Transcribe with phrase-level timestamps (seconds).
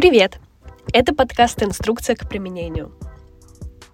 [0.00, 0.40] Привет!
[0.94, 2.90] Это подкаст «Инструкция к применению».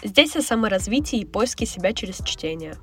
[0.00, 2.76] Здесь о саморазвитии и поиске себя через чтение.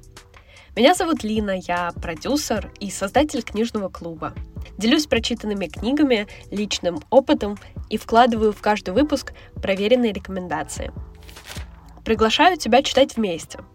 [0.75, 4.33] Меня зовут Лина, я продюсер и создатель книжного клуба.
[4.77, 7.57] Делюсь прочитанными книгами, личным опытом
[7.89, 10.91] и вкладываю в каждый выпуск проверенные рекомендации.
[12.03, 13.59] Приглашаю тебя читать вместе–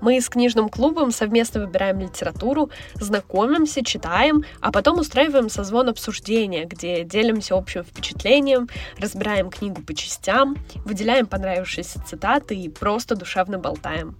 [0.00, 7.04] мы с книжным клубом совместно выбираем литературу, знакомимся, читаем, а потом устраиваем созвон обсуждения, где
[7.04, 8.68] делимся общим впечатлением,
[8.98, 14.16] разбираем книгу по частям, выделяем понравившиеся цитаты и просто душевно болтаем.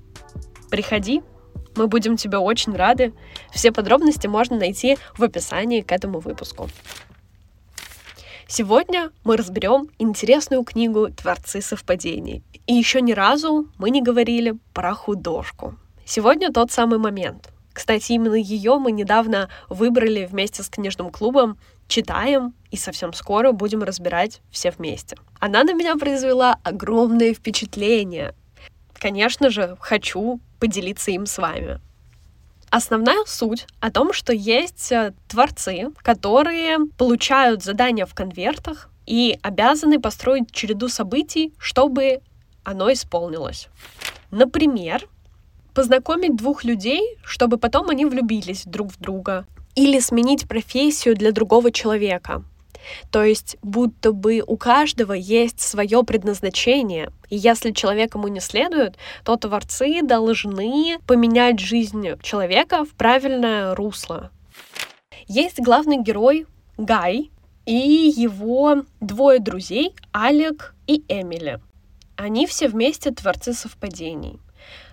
[0.71, 1.23] Приходи,
[1.77, 3.13] мы будем тебе очень рады.
[3.53, 6.69] Все подробности можно найти в описании к этому выпуску.
[8.47, 12.43] Сегодня мы разберем интересную книгу «Творцы совпадений».
[12.67, 15.77] И еще ни разу мы не говорили про художку.
[16.05, 17.51] Сегодня тот самый момент.
[17.73, 21.59] Кстати, именно ее мы недавно выбрали вместе с книжным клубом,
[21.89, 25.17] читаем и совсем скоро будем разбирать все вместе.
[25.41, 28.35] Она на меня произвела огромное впечатление.
[28.93, 31.81] Конечно же, хочу поделиться им с вами.
[32.77, 40.01] Основная суть о том, что есть э, творцы, которые получают задания в конвертах и обязаны
[40.01, 42.19] построить череду событий, чтобы
[42.65, 43.69] оно исполнилось.
[44.33, 45.07] Например,
[45.73, 49.47] познакомить двух людей, чтобы потом они влюбились друг в друга.
[49.77, 52.43] Или сменить профессию для другого человека.
[53.11, 57.11] То есть будто бы у каждого есть свое предназначение.
[57.31, 64.31] И если человек ему не следует, то творцы должны поменять жизнь человека в правильное русло.
[65.27, 66.47] Есть главный герой
[66.77, 67.31] Гай
[67.67, 71.61] и его двое друзей Алек и Эмили.
[72.17, 74.39] Они все вместе творцы совпадений.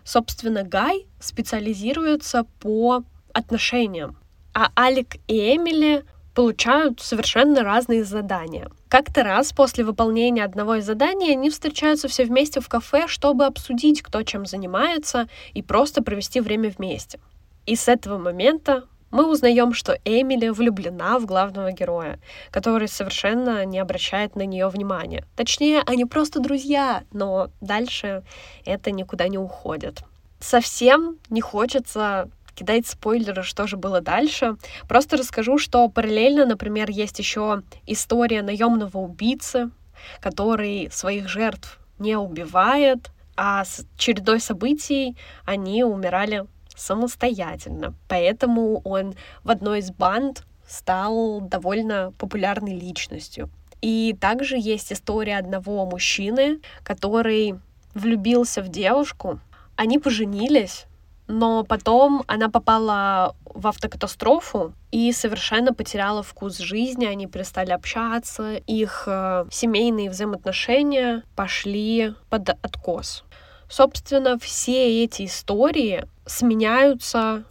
[0.03, 3.03] Собственно, Гай специализируется по
[3.33, 4.17] отношениям,
[4.53, 8.69] а Алек и Эмили получают совершенно разные задания.
[8.87, 14.01] Как-то раз после выполнения одного из заданий они встречаются все вместе в кафе, чтобы обсудить,
[14.01, 17.19] кто чем занимается, и просто провести время вместе.
[17.65, 22.19] И с этого момента мы узнаем, что Эмили влюблена в главного героя,
[22.49, 25.25] который совершенно не обращает на нее внимания.
[25.35, 28.23] Точнее, они просто друзья, но дальше
[28.65, 30.03] это никуда не уходит.
[30.39, 34.57] Совсем не хочется кидать спойлеры, что же было дальше.
[34.87, 39.71] Просто расскажу, что параллельно, например, есть еще история наемного убийцы,
[40.19, 46.45] который своих жертв не убивает, а с чередой событий они умирали
[46.75, 47.93] самостоятельно.
[48.07, 53.49] Поэтому он в одной из банд стал довольно популярной личностью.
[53.81, 57.55] И также есть история одного мужчины, который
[57.93, 59.39] влюбился в девушку.
[59.75, 60.85] Они поженились,
[61.31, 69.03] но потом она попала в автокатастрофу и совершенно потеряла вкус жизни, они перестали общаться, их
[69.07, 73.23] э, семейные взаимоотношения пошли под откос.
[73.69, 77.43] Собственно, все эти истории сменяются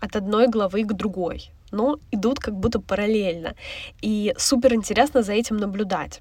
[0.00, 3.54] от одной главы к другой, но идут как будто параллельно.
[4.00, 6.20] И супер интересно за этим наблюдать.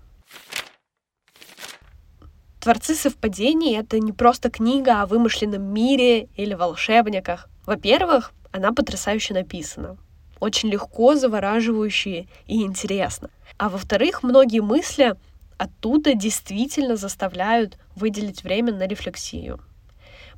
[2.62, 7.50] Творцы совпадений— это не просто книга о вымышленном мире или волшебниках.
[7.66, 9.98] Во-первых, она потрясающе написана.
[10.40, 13.32] Очень легко, завораживающе и интересно.
[13.58, 15.16] А во-вторых, многие мысли
[15.58, 19.60] оттуда действительно заставляют выделить время на рефлексию.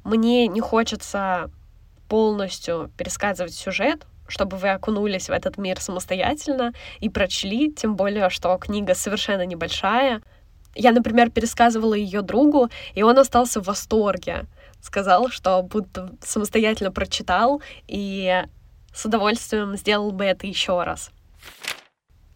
[0.06, 1.51] Мне не хочется
[2.07, 8.57] полностью пересказывать сюжет, чтобы вы окунулись в этот мир самостоятельно и прочли, тем более, что
[8.57, 10.22] книга совершенно небольшая.
[10.75, 14.45] Я, например, пересказывала ее другу, и он остался в восторге.
[14.81, 18.44] Сказал, что будто самостоятельно прочитал и
[18.94, 21.12] с удовольствием сделал бы это еще раз.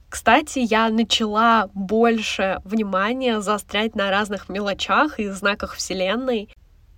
[0.09, 6.50] Кстати, я начала больше внимания заострять на разных мелочах и знаках Вселенной.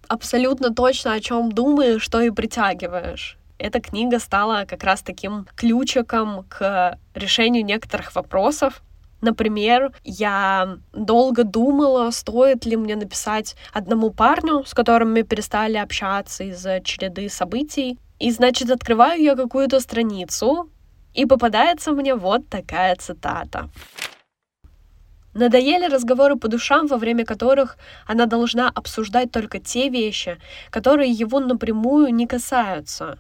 [0.08, 3.38] Абсолютно точно о чем думаешь, что и притягиваешь.
[3.58, 8.82] Эта книга стала как раз таким ключиком к решению некоторых вопросов.
[9.22, 16.44] Например, я долго думала, стоит ли мне написать одному парню, с которым мы перестали общаться
[16.46, 17.98] из-за череды событий.
[18.20, 20.70] И, значит, открываю я какую-то страницу,
[21.14, 23.70] и попадается мне вот такая цитата.
[25.34, 27.78] Надоели разговоры по душам, во время которых
[28.08, 30.38] она должна обсуждать только те вещи,
[30.70, 33.20] которые его напрямую не касаются.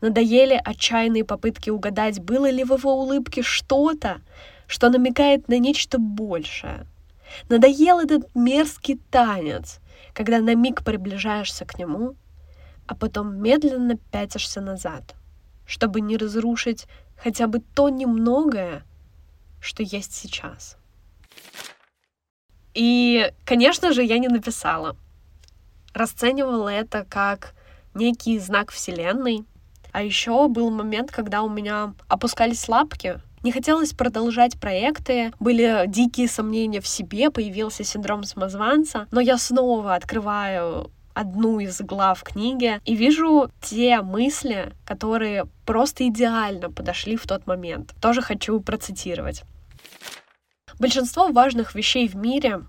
[0.00, 4.20] Надоели отчаянные попытки угадать, было ли в его улыбке что-то,
[4.66, 6.86] что намекает на нечто большее.
[7.48, 9.80] Надоел этот мерзкий танец,
[10.12, 12.14] когда на миг приближаешься к нему,
[12.86, 15.14] а потом медленно пятишься назад,
[15.66, 16.86] чтобы не разрушить
[17.16, 18.84] хотя бы то немногое,
[19.60, 20.76] что есть сейчас.
[22.74, 24.96] И, конечно же, я не написала.
[25.94, 27.54] Расценивала это как
[27.94, 29.44] некий знак Вселенной.
[29.92, 36.28] А еще был момент, когда у меня опускались лапки, не хотелось продолжать проекты, были дикие
[36.28, 42.94] сомнения в себе, появился синдром самозванца, но я снова открываю одну из глав книги и
[42.94, 47.94] вижу те мысли, которые просто идеально подошли в тот момент.
[48.02, 49.42] Тоже хочу процитировать.
[50.78, 52.60] Большинство важных вещей в мире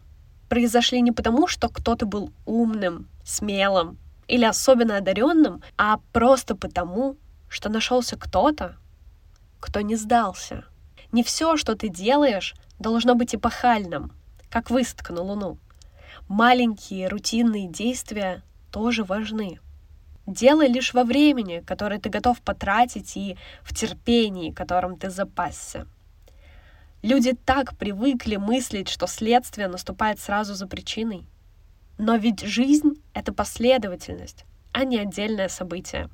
[0.48, 3.98] произошли не потому, что кто-то был умным, смелым
[4.30, 7.18] или особенно одаренным, а просто потому,
[7.50, 8.78] что нашелся кто-то,
[9.60, 10.66] кто не сдался.
[11.12, 14.12] Не все, что ты делаешь, должно быть эпохальным,
[14.50, 15.58] как высадка на Луну.
[16.28, 19.60] Маленькие рутинные действия тоже важны.
[20.26, 25.88] Делай лишь во времени, которое ты готов потратить, и в терпении, которым ты запасся.
[27.02, 31.26] Люди так привыкли мыслить, что следствие наступает сразу за причиной.
[31.98, 34.44] Но ведь жизнь— это последовательность,
[34.74, 36.10] а не отдельное событие.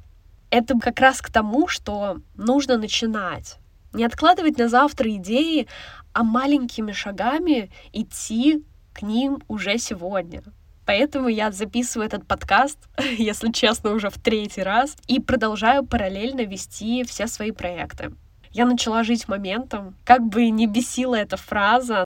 [0.54, 3.58] Это как раз к тому, что нужно начинать.
[3.92, 5.68] Не откладывать на завтра идеи,
[6.12, 8.64] а маленькими шагами идти
[8.94, 10.44] к ним уже сегодня.
[10.86, 12.78] Поэтому я записываю этот подкаст,
[13.18, 18.14] если честно, уже в третий раз, и продолжаю параллельно вести все свои проекты.
[18.52, 22.06] Я начала жить моментом, как бы не бесила эта фраза.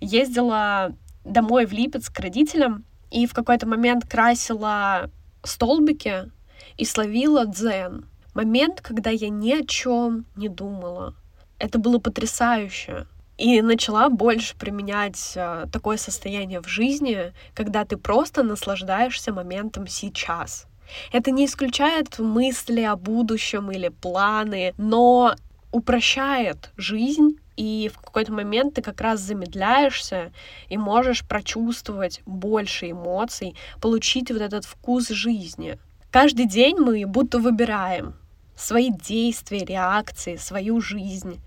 [0.00, 5.12] Ездила домой в Липецк к родителям, и в какой-то момент красила
[5.44, 6.32] столбики
[6.76, 8.06] и словила дзен.
[8.34, 11.14] Момент, когда я ни о чем не думала.
[11.58, 13.06] Это было потрясающе.
[13.36, 20.66] И начала больше применять э, такое состояние в жизни, когда ты просто наслаждаешься моментом сейчас.
[21.12, 25.34] Это не исключает мысли о будущем или планы, но
[25.72, 30.32] упрощает жизнь, и в какой-то момент ты как раз замедляешься
[30.68, 35.78] и можешь прочувствовать больше эмоций, получить вот этот вкус жизни.
[36.14, 38.14] Каждый день мы будто выбираем
[38.54, 41.42] свои действия, реакции, свою жизнь.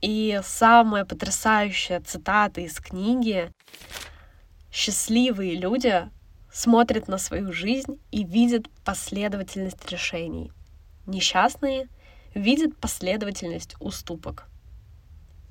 [0.00, 3.50] И самая потрясающая цитата из книги
[4.70, 6.08] «Счастливые люди
[6.52, 10.52] смотрят на свою жизнь и видят последовательность решений.
[11.08, 11.88] Несчастные
[12.32, 14.46] видят последовательность уступок».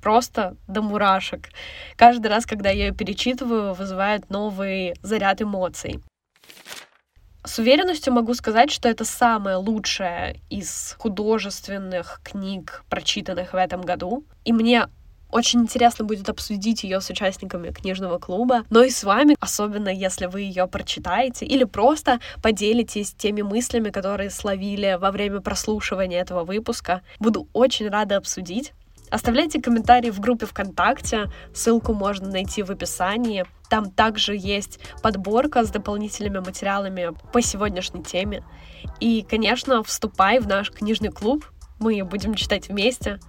[0.00, 1.50] Просто до мурашек.
[1.96, 6.02] Каждый раз, когда я ее перечитываю, вызывает новый заряд эмоций.
[7.46, 14.24] С уверенностью могу сказать, что это самая лучшая из художественных книг, прочитанных в этом году.
[14.44, 14.88] И мне
[15.30, 20.26] очень интересно будет обсудить ее с участниками книжного клуба, но и с вами, особенно если
[20.26, 27.02] вы ее прочитаете или просто поделитесь теми мыслями, которые словили во время прослушивания этого выпуска.
[27.20, 28.72] Буду очень рада обсудить.
[29.10, 33.44] Оставляйте комментарии в группе ВКонтакте, ссылку можно найти в описании.
[33.68, 38.44] Там также есть подборка с дополнительными материалами по сегодняшней теме.
[39.00, 41.44] И, конечно, вступай в наш книжный клуб,
[41.78, 43.20] мы будем читать вместе.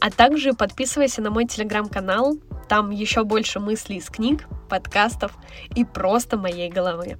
[0.00, 2.36] А также подписывайся на мой телеграм-канал,
[2.68, 5.32] там еще больше мыслей из книг, подкастов
[5.74, 7.18] и просто моей головы.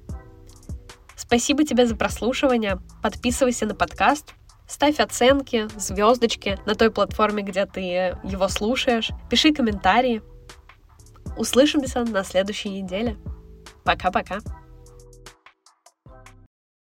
[1.15, 4.35] Спасибо тебе за прослушивание, подписывайся на подкаст,
[4.67, 7.79] Ставь оценки, звездочки на той платформе, где ты
[8.23, 9.11] его слушаешь.
[9.29, 10.21] Пиши комментарии.
[11.37, 13.17] Услышимся на следующей неделе.
[13.83, 14.39] Пока-пока.